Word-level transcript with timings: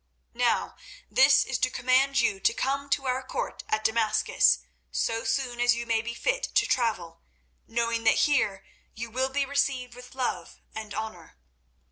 Now 0.33 0.77
this 1.11 1.43
is 1.45 1.59
to 1.59 1.69
command 1.69 2.17
you 2.19 2.39
to 2.39 2.53
come 2.55 2.89
to 2.89 3.05
our 3.05 3.21
court 3.21 3.63
at 3.69 3.83
Damascus 3.83 4.57
so 4.89 5.23
soon 5.23 5.59
as 5.59 5.75
you 5.75 5.85
may 5.85 6.01
be 6.01 6.15
fit 6.15 6.45
to 6.55 6.65
travel, 6.65 7.21
knowing 7.67 8.03
that 8.05 8.15
here 8.25 8.65
you 8.95 9.11
will 9.11 9.29
be 9.29 9.45
received 9.45 9.93
with 9.93 10.15
love 10.15 10.59
and 10.73 10.91
honour. 10.95 11.37